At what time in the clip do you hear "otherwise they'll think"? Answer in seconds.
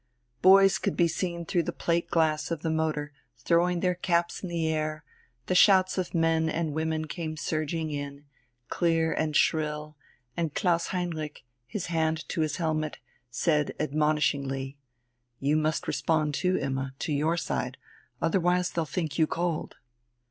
18.23-19.19